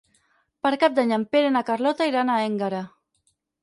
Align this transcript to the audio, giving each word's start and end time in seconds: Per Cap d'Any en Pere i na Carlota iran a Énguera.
Per 0.67 0.71
Cap 0.85 0.95
d'Any 1.01 1.13
en 1.19 1.27
Pere 1.35 1.53
i 1.53 1.55
na 1.59 1.65
Carlota 1.71 2.11
iran 2.15 2.35
a 2.39 2.43
Énguera. 2.51 2.85